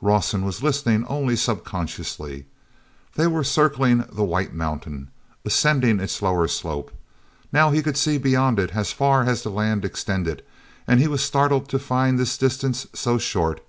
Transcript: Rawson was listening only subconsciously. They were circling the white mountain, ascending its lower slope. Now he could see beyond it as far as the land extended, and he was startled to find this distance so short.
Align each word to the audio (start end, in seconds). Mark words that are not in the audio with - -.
Rawson 0.00 0.44
was 0.44 0.62
listening 0.62 1.04
only 1.08 1.34
subconsciously. 1.34 2.46
They 3.16 3.26
were 3.26 3.42
circling 3.42 4.04
the 4.12 4.22
white 4.22 4.54
mountain, 4.54 5.10
ascending 5.44 5.98
its 5.98 6.22
lower 6.22 6.46
slope. 6.46 6.92
Now 7.52 7.72
he 7.72 7.82
could 7.82 7.96
see 7.96 8.16
beyond 8.16 8.60
it 8.60 8.76
as 8.76 8.92
far 8.92 9.24
as 9.24 9.42
the 9.42 9.50
land 9.50 9.84
extended, 9.84 10.44
and 10.86 11.00
he 11.00 11.08
was 11.08 11.20
startled 11.20 11.68
to 11.70 11.80
find 11.80 12.16
this 12.16 12.38
distance 12.38 12.86
so 12.94 13.18
short. 13.18 13.60